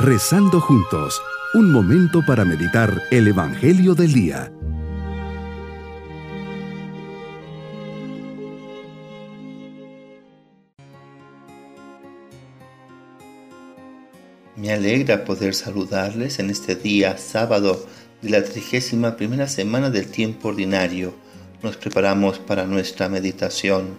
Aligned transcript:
Rezando 0.00 0.60
juntos, 0.60 1.20
un 1.54 1.72
momento 1.72 2.24
para 2.24 2.44
meditar 2.44 3.02
el 3.10 3.26
Evangelio 3.26 3.96
del 3.96 4.12
Día. 4.12 4.52
Me 14.54 14.72
alegra 14.72 15.24
poder 15.24 15.52
saludarles 15.52 16.38
en 16.38 16.50
este 16.50 16.76
día 16.76 17.18
sábado 17.18 17.84
de 18.22 18.30
la 18.30 18.44
trigésima 18.44 19.16
primera 19.16 19.48
semana 19.48 19.90
del 19.90 20.06
tiempo 20.06 20.50
ordinario. 20.50 21.12
Nos 21.60 21.76
preparamos 21.76 22.38
para 22.38 22.66
nuestra 22.66 23.08
meditación. 23.08 23.96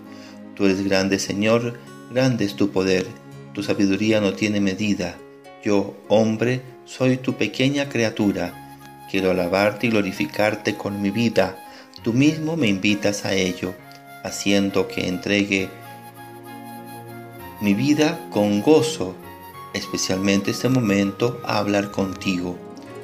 Tú 0.55 0.63
eres 0.63 0.81
grande 0.81 1.19
Señor, 1.19 1.77
grande 2.13 2.45
es 2.45 2.55
tu 2.55 2.69
poder, 2.69 3.05
tu 3.53 3.63
sabiduría 3.63 4.21
no 4.21 4.31
tiene 4.31 4.61
medida. 4.61 5.17
Yo, 5.63 5.93
hombre, 6.07 6.61
soy 6.85 7.17
tu 7.17 7.33
pequeña 7.33 7.89
criatura. 7.89 8.77
Quiero 9.11 9.31
alabarte 9.31 9.87
y 9.87 9.89
glorificarte 9.89 10.75
con 10.75 11.01
mi 11.01 11.09
vida. 11.09 11.57
Tú 12.01 12.13
mismo 12.13 12.55
me 12.55 12.67
invitas 12.67 13.25
a 13.25 13.33
ello, 13.33 13.73
haciendo 14.23 14.87
que 14.87 15.07
entregue 15.07 15.69
mi 17.59 17.73
vida 17.73 18.25
con 18.31 18.61
gozo, 18.61 19.15
especialmente 19.73 20.51
este 20.51 20.69
momento 20.69 21.41
a 21.45 21.57
hablar 21.57 21.91
contigo, 21.91 22.57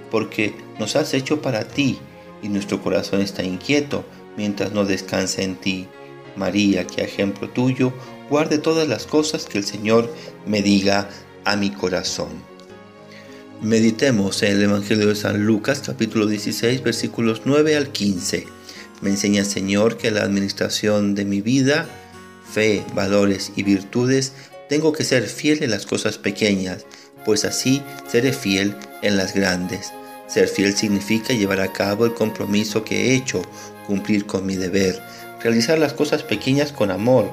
porque 0.09 0.55
nos 0.79 0.95
has 0.95 1.13
hecho 1.13 1.41
para 1.41 1.67
ti 1.67 1.99
y 2.41 2.47
nuestro 2.47 2.81
corazón 2.81 3.21
está 3.21 3.43
inquieto 3.43 4.05
mientras 4.37 4.71
no 4.71 4.85
descansa 4.85 5.41
en 5.41 5.55
ti. 5.55 5.87
María, 6.37 6.87
que 6.87 7.01
ejemplo 7.01 7.49
tuyo, 7.49 7.91
guarde 8.29 8.59
todas 8.59 8.87
las 8.87 9.05
cosas 9.05 9.45
que 9.45 9.57
el 9.57 9.65
Señor 9.65 10.13
me 10.45 10.61
diga 10.61 11.09
a 11.45 11.55
mi 11.55 11.69
corazón. 11.69 12.29
Meditemos 13.61 14.43
en 14.43 14.57
el 14.57 14.63
Evangelio 14.63 15.07
de 15.07 15.15
San 15.15 15.45
Lucas 15.45 15.81
capítulo 15.85 16.25
16 16.25 16.83
versículos 16.83 17.43
9 17.45 17.77
al 17.77 17.91
15. 17.91 18.47
Me 19.01 19.11
enseña 19.11 19.45
Señor 19.45 19.97
que 19.97 20.11
la 20.11 20.23
administración 20.23 21.15
de 21.15 21.25
mi 21.25 21.41
vida, 21.41 21.87
fe, 22.51 22.83
valores 22.93 23.53
y 23.55 23.63
virtudes, 23.63 24.33
tengo 24.67 24.91
que 24.91 25.03
ser 25.03 25.23
fiel 25.27 25.63
en 25.63 25.71
las 25.71 25.85
cosas 25.85 26.17
pequeñas, 26.17 26.85
pues 27.23 27.45
así 27.45 27.81
seré 28.07 28.33
fiel 28.33 28.75
en 29.01 29.15
las 29.15 29.33
grandes. 29.33 29.93
Ser 30.27 30.47
fiel 30.47 30.75
significa 30.75 31.33
llevar 31.33 31.61
a 31.61 31.71
cabo 31.71 32.05
el 32.05 32.13
compromiso 32.13 32.83
que 32.83 33.11
he 33.11 33.15
hecho, 33.15 33.43
cumplir 33.87 34.25
con 34.25 34.45
mi 34.45 34.55
deber, 34.55 35.01
realizar 35.41 35.77
las 35.77 35.93
cosas 35.93 36.23
pequeñas 36.23 36.71
con 36.71 36.89
amor, 36.89 37.31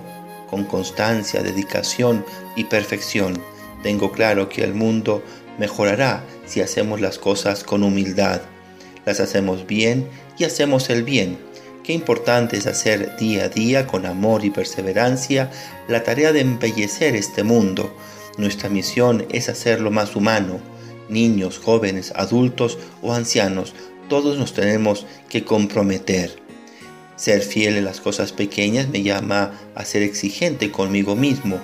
con 0.51 0.65
constancia, 0.65 1.43
dedicación 1.43 2.25
y 2.55 2.65
perfección 2.65 3.41
tengo 3.83 4.13
claro 4.13 4.49
que 4.49 4.63
el 4.63 4.75
mundo 4.75 5.23
mejorará 5.59 6.25
si 6.47 6.61
hacemos 6.61 7.01
las 7.01 7.19
cosas 7.19 7.65
con 7.65 7.83
humildad. 7.83 8.41
Las 9.05 9.21
hacemos 9.21 9.67
bien 9.67 10.09
y 10.39 10.45
hacemos 10.45 10.89
el 10.91 11.03
bien. 11.03 11.39
Qué 11.83 11.93
importante 11.93 12.57
es 12.57 12.67
hacer 12.69 13.17
día 13.17 13.45
a 13.45 13.49
día 13.49 13.87
con 13.87 14.07
amor 14.07 14.45
y 14.45 14.51
perseverancia 14.51 15.51
la 15.89 16.05
tarea 16.05 16.33
de 16.33 16.41
embellecer 16.41 17.17
este 17.17 17.43
mundo. 17.43 17.97
Nuestra 18.39 18.69
misión 18.69 19.27
es 19.31 19.49
hacerlo 19.49 19.91
más 19.91 20.15
humano. 20.15 20.61
Niños, 21.09 21.59
jóvenes, 21.59 22.13
adultos 22.15 22.79
o 23.03 23.13
ancianos, 23.13 23.75
todos 24.09 24.39
nos 24.39 24.55
tenemos 24.55 25.07
que 25.29 25.45
comprometer. 25.45 26.37
Ser 27.17 27.43
fiel 27.43 27.77
en 27.77 27.85
las 27.85 28.01
cosas 28.01 28.33
pequeñas 28.33 28.89
me 28.89 29.03
llama 29.03 29.53
a 29.75 29.85
ser 29.85 30.03
exigente 30.03 30.71
conmigo 30.71 31.17
mismo, 31.17 31.59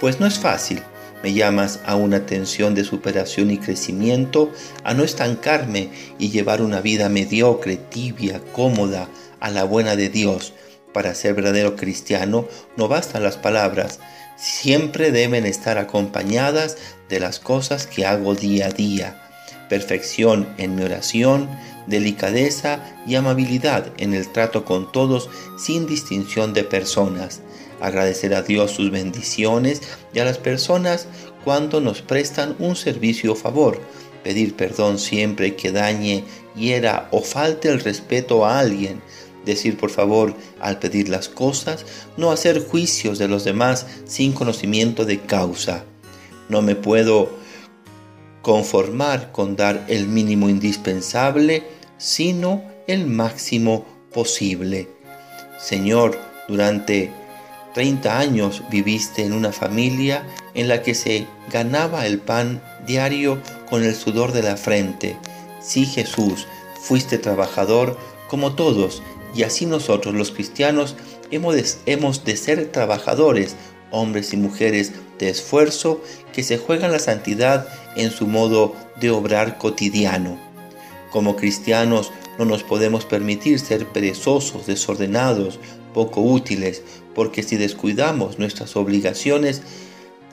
pues 0.00 0.20
no 0.20 0.26
es 0.26 0.38
fácil 0.38 0.80
me 1.24 1.32
llamas 1.32 1.80
a 1.86 1.96
una 1.96 2.26
tensión 2.26 2.74
de 2.74 2.84
superación 2.84 3.50
y 3.50 3.56
crecimiento, 3.56 4.52
a 4.82 4.92
no 4.92 5.04
estancarme 5.04 5.88
y 6.18 6.28
llevar 6.28 6.60
una 6.60 6.82
vida 6.82 7.08
mediocre, 7.08 7.78
tibia, 7.78 8.42
cómoda, 8.52 9.08
a 9.40 9.48
la 9.48 9.64
buena 9.64 9.96
de 9.96 10.10
Dios. 10.10 10.52
Para 10.92 11.14
ser 11.14 11.32
verdadero 11.32 11.76
cristiano 11.76 12.46
no 12.76 12.88
bastan 12.88 13.22
las 13.22 13.38
palabras, 13.38 14.00
siempre 14.36 15.12
deben 15.12 15.46
estar 15.46 15.78
acompañadas 15.78 16.76
de 17.08 17.20
las 17.20 17.40
cosas 17.40 17.86
que 17.86 18.04
hago 18.04 18.34
día 18.34 18.66
a 18.66 18.70
día. 18.70 19.22
Perfección 19.70 20.46
en 20.58 20.74
mi 20.74 20.82
oración, 20.82 21.48
delicadeza 21.86 22.80
y 23.06 23.14
amabilidad 23.14 23.86
en 23.96 24.12
el 24.12 24.30
trato 24.30 24.66
con 24.66 24.92
todos 24.92 25.30
sin 25.56 25.86
distinción 25.86 26.52
de 26.52 26.64
personas 26.64 27.40
agradecer 27.86 28.34
a 28.34 28.42
Dios 28.42 28.72
sus 28.72 28.90
bendiciones 28.90 29.82
y 30.12 30.18
a 30.18 30.24
las 30.24 30.38
personas 30.38 31.06
cuando 31.44 31.80
nos 31.80 32.02
prestan 32.02 32.56
un 32.58 32.76
servicio 32.76 33.32
o 33.32 33.36
favor, 33.36 33.80
pedir 34.22 34.56
perdón 34.56 34.98
siempre 34.98 35.54
que 35.56 35.72
dañe, 35.72 36.24
hiera 36.56 37.08
o 37.10 37.20
falte 37.20 37.68
el 37.68 37.80
respeto 37.80 38.46
a 38.46 38.58
alguien, 38.58 39.02
decir 39.44 39.76
por 39.76 39.90
favor 39.90 40.34
al 40.60 40.78
pedir 40.78 41.08
las 41.08 41.28
cosas, 41.28 41.84
no 42.16 42.32
hacer 42.32 42.66
juicios 42.66 43.18
de 43.18 43.28
los 43.28 43.44
demás 43.44 43.86
sin 44.06 44.32
conocimiento 44.32 45.04
de 45.04 45.20
causa. 45.20 45.84
No 46.48 46.62
me 46.62 46.76
puedo 46.76 47.30
conformar 48.42 49.32
con 49.32 49.56
dar 49.56 49.84
el 49.88 50.06
mínimo 50.06 50.48
indispensable, 50.48 51.64
sino 51.98 52.62
el 52.86 53.06
máximo 53.06 53.86
posible. 54.12 54.88
Señor, 55.58 56.18
durante 56.48 57.10
30 57.74 58.18
años 58.18 58.62
viviste 58.70 59.24
en 59.24 59.32
una 59.32 59.52
familia 59.52 60.26
en 60.54 60.68
la 60.68 60.82
que 60.82 60.94
se 60.94 61.26
ganaba 61.50 62.06
el 62.06 62.18
pan 62.18 62.62
diario 62.86 63.40
con 63.68 63.82
el 63.82 63.94
sudor 63.94 64.32
de 64.32 64.42
la 64.42 64.56
frente. 64.56 65.16
Sí, 65.60 65.84
Jesús, 65.84 66.46
fuiste 66.80 67.18
trabajador 67.18 67.98
como 68.28 68.54
todos, 68.54 69.02
y 69.34 69.42
así 69.42 69.66
nosotros 69.66 70.14
los 70.14 70.30
cristianos 70.30 70.94
hemos 71.30 71.54
de, 71.56 71.66
hemos 71.86 72.24
de 72.24 72.36
ser 72.36 72.70
trabajadores, 72.70 73.56
hombres 73.90 74.32
y 74.32 74.36
mujeres 74.36 74.92
de 75.18 75.28
esfuerzo 75.28 76.00
que 76.32 76.42
se 76.42 76.58
juegan 76.58 76.92
la 76.92 76.98
santidad 76.98 77.66
en 77.96 78.10
su 78.10 78.26
modo 78.26 78.74
de 79.00 79.10
obrar 79.10 79.58
cotidiano. 79.58 80.38
Como 81.10 81.36
cristianos 81.36 82.12
no 82.38 82.44
nos 82.44 82.62
podemos 82.62 83.04
permitir 83.04 83.60
ser 83.60 83.86
perezosos, 83.86 84.66
desordenados, 84.66 85.58
poco 85.92 86.20
útiles, 86.20 86.82
porque 87.14 87.42
si 87.42 87.56
descuidamos 87.56 88.38
nuestras 88.38 88.76
obligaciones 88.76 89.62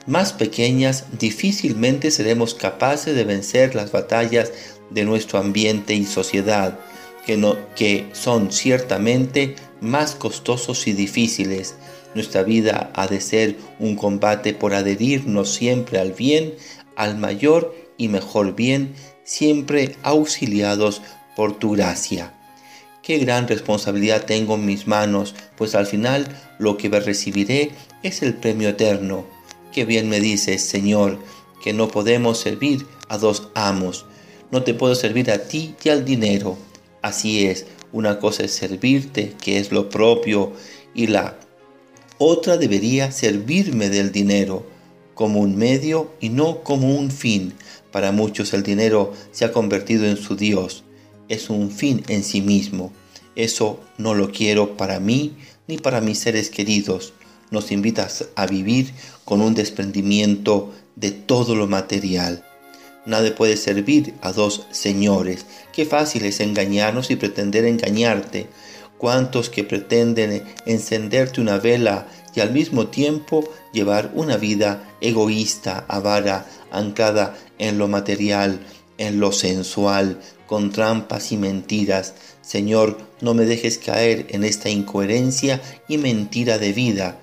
más 0.06 0.32
pequeñas, 0.32 1.06
difícilmente 1.18 2.10
seremos 2.10 2.54
capaces 2.54 3.14
de 3.14 3.24
vencer 3.24 3.74
las 3.74 3.92
batallas 3.92 4.52
de 4.90 5.04
nuestro 5.04 5.38
ambiente 5.38 5.94
y 5.94 6.04
sociedad, 6.04 6.78
que, 7.24 7.36
no, 7.36 7.56
que 7.76 8.08
son 8.12 8.50
ciertamente 8.50 9.54
más 9.80 10.14
costosos 10.14 10.86
y 10.88 10.92
difíciles. 10.92 11.76
Nuestra 12.14 12.42
vida 12.42 12.90
ha 12.94 13.06
de 13.06 13.20
ser 13.20 13.56
un 13.78 13.96
combate 13.96 14.52
por 14.54 14.74
adherirnos 14.74 15.54
siempre 15.54 15.98
al 15.98 16.12
bien, 16.12 16.54
al 16.96 17.16
mayor 17.16 17.74
y 17.96 18.08
mejor 18.08 18.54
bien, 18.54 18.94
siempre 19.24 19.96
auxiliados 20.02 21.00
por 21.36 21.58
tu 21.58 21.72
gracia. 21.72 22.32
Qué 23.02 23.18
gran 23.18 23.48
responsabilidad 23.48 24.26
tengo 24.26 24.54
en 24.54 24.64
mis 24.64 24.86
manos, 24.86 25.34
pues 25.56 25.74
al 25.74 25.86
final 25.86 26.28
lo 26.58 26.76
que 26.76 26.88
recibiré 26.88 27.72
es 28.04 28.22
el 28.22 28.34
premio 28.34 28.68
eterno. 28.68 29.24
Qué 29.72 29.84
bien 29.84 30.08
me 30.08 30.20
dices, 30.20 30.62
Señor, 30.62 31.18
que 31.64 31.72
no 31.72 31.88
podemos 31.88 32.38
servir 32.38 32.86
a 33.08 33.18
dos 33.18 33.48
amos. 33.54 34.06
No 34.52 34.62
te 34.62 34.74
puedo 34.74 34.94
servir 34.94 35.32
a 35.32 35.38
ti 35.38 35.74
y 35.82 35.88
al 35.88 36.04
dinero. 36.04 36.56
Así 37.00 37.46
es, 37.46 37.66
una 37.90 38.20
cosa 38.20 38.44
es 38.44 38.52
servirte, 38.52 39.34
que 39.40 39.58
es 39.58 39.72
lo 39.72 39.88
propio, 39.88 40.52
y 40.94 41.08
la 41.08 41.36
otra 42.18 42.56
debería 42.56 43.10
servirme 43.10 43.88
del 43.88 44.12
dinero, 44.12 44.64
como 45.14 45.40
un 45.40 45.56
medio 45.56 46.12
y 46.20 46.28
no 46.28 46.62
como 46.62 46.94
un 46.94 47.10
fin. 47.10 47.52
Para 47.90 48.12
muchos 48.12 48.52
el 48.52 48.62
dinero 48.62 49.12
se 49.32 49.44
ha 49.44 49.52
convertido 49.52 50.06
en 50.06 50.16
su 50.16 50.36
Dios 50.36 50.84
es 51.32 51.48
un 51.48 51.70
fin 51.70 52.04
en 52.08 52.24
sí 52.24 52.42
mismo. 52.42 52.92
Eso 53.36 53.80
no 53.96 54.14
lo 54.14 54.30
quiero 54.30 54.76
para 54.76 55.00
mí 55.00 55.34
ni 55.66 55.78
para 55.78 56.02
mis 56.02 56.18
seres 56.18 56.50
queridos. 56.50 57.14
Nos 57.50 57.72
invitas 57.72 58.26
a 58.36 58.46
vivir 58.46 58.92
con 59.24 59.40
un 59.40 59.54
desprendimiento 59.54 60.72
de 60.94 61.10
todo 61.10 61.54
lo 61.54 61.66
material. 61.66 62.44
Nadie 63.06 63.32
puede 63.32 63.56
servir 63.56 64.14
a 64.20 64.32
dos 64.32 64.66
señores. 64.70 65.46
Qué 65.72 65.86
fácil 65.86 66.26
es 66.26 66.40
engañarnos 66.40 67.10
y 67.10 67.16
pretender 67.16 67.64
engañarte. 67.64 68.48
Cuántos 68.98 69.48
que 69.48 69.64
pretenden 69.64 70.44
encenderte 70.66 71.40
una 71.40 71.58
vela 71.58 72.06
y 72.34 72.40
al 72.40 72.52
mismo 72.52 72.88
tiempo 72.88 73.50
llevar 73.72 74.12
una 74.14 74.36
vida 74.36 74.86
egoísta, 75.00 75.86
avara, 75.88 76.46
anclada 76.70 77.36
en 77.58 77.78
lo 77.78 77.88
material, 77.88 78.60
en 79.06 79.20
lo 79.20 79.32
sensual, 79.32 80.20
con 80.46 80.70
trampas 80.70 81.32
y 81.32 81.36
mentiras. 81.36 82.14
Señor, 82.40 82.98
no 83.20 83.34
me 83.34 83.44
dejes 83.44 83.78
caer 83.78 84.26
en 84.30 84.44
esta 84.44 84.70
incoherencia 84.70 85.60
y 85.88 85.98
mentira 85.98 86.58
de 86.58 86.72
vida. 86.72 87.18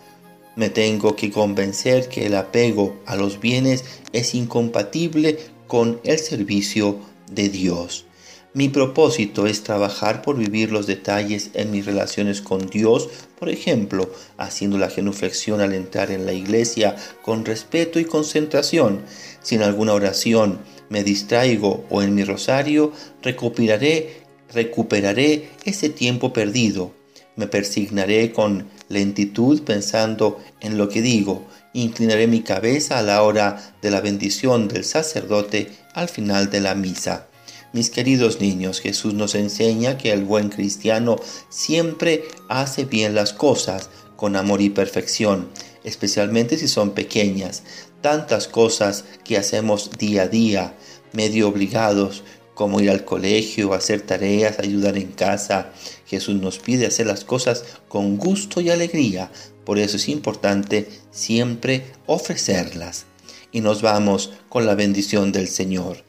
Me 0.56 0.70
tengo 0.70 1.16
que 1.16 1.32
convencer 1.32 2.10
que 2.10 2.26
el 2.26 2.36
apego 2.36 3.00
a 3.06 3.16
los 3.16 3.40
bienes 3.40 3.86
es 4.12 4.36
incompatible 4.36 5.40
con 5.68 6.02
el 6.04 6.20
servicio 6.20 7.00
de 7.32 7.50
Dios. 7.50 8.06
Mi 8.52 8.68
propósito 8.68 9.46
es 9.46 9.62
trabajar 9.62 10.24
por 10.24 10.36
vivir 10.36 10.72
los 10.72 10.88
detalles 10.88 11.52
en 11.54 11.70
mis 11.70 11.86
relaciones 11.86 12.42
con 12.42 12.66
Dios, 12.66 13.08
por 13.38 13.48
ejemplo, 13.48 14.12
haciendo 14.38 14.80
la 14.80 14.90
genuflexión 14.90 15.62
al 15.62 15.74
entrar 15.74 16.10
en 16.10 16.26
la 16.26 16.34
iglesia 16.34 16.96
con 17.22 17.46
respeto 17.46 18.00
y 18.00 18.06
concentración. 18.06 19.04
Si 19.44 19.54
en 19.54 19.62
alguna 19.62 19.94
oración 19.94 20.58
me 20.90 21.04
distraigo 21.04 21.86
o 21.92 22.02
en 22.02 22.16
mi 22.16 22.24
rosario, 22.24 22.92
recuperaré, 23.22 24.24
recuperaré 24.52 25.50
ese 25.64 25.90
tiempo 25.90 26.34
perdido. 26.34 26.92
Me 27.36 27.46
persignaré 27.46 28.32
con 28.32 28.68
lentitud 28.88 29.62
pensando 29.62 30.40
en 30.60 30.80
lo 30.80 30.90
que 30.90 31.04
digo. 31.04 31.46
Inclinaré 31.74 32.26
mi 32.26 32.42
cabeza 32.42 32.98
a 32.98 33.04
la 33.04 33.22
hora 33.22 33.76
de 33.84 33.92
la 33.92 34.02
bendición 34.02 34.68
del 34.68 34.86
sacerdote 34.86 35.70
al 35.94 36.10
final 36.10 36.50
de 36.50 36.62
la 36.62 36.74
misa. 36.74 37.29
Mis 37.72 37.92
queridos 37.92 38.42
niños, 38.42 38.82
Jesús 38.82 39.14
nos 39.14 39.36
enseña 39.36 39.96
que 40.00 40.12
el 40.12 40.24
buen 40.24 40.50
cristiano 40.50 41.18
siempre 41.50 42.24
hace 42.48 42.86
bien 42.86 43.14
las 43.14 43.32
cosas 43.32 43.92
con 44.16 44.36
amor 44.36 44.62
y 44.62 44.72
perfección, 44.72 45.50
especialmente 45.84 46.58
si 46.58 46.68
son 46.68 46.92
pequeñas. 46.92 47.62
Tantas 48.02 48.48
cosas 48.48 49.06
que 49.24 49.38
hacemos 49.38 49.92
día 50.00 50.24
a 50.24 50.28
día, 50.28 50.76
medio 51.14 51.48
obligados, 51.48 52.24
como 52.56 52.82
ir 52.82 52.90
al 52.90 53.06
colegio, 53.06 53.76
hacer 53.76 54.02
tareas, 54.02 54.58
ayudar 54.58 54.98
en 54.98 55.12
casa. 55.12 55.72
Jesús 56.08 56.42
nos 56.42 56.58
pide 56.58 56.88
hacer 56.88 57.06
las 57.06 57.24
cosas 57.24 57.66
con 57.88 58.18
gusto 58.18 58.62
y 58.62 58.72
alegría. 58.72 59.32
Por 59.64 59.78
eso 59.78 59.98
es 59.98 60.10
importante 60.10 60.90
siempre 61.12 61.86
ofrecerlas. 62.08 63.06
Y 63.52 63.62
nos 63.62 63.84
vamos 63.84 64.32
con 64.50 64.66
la 64.66 64.74
bendición 64.74 65.32
del 65.32 65.48
Señor 65.48 66.09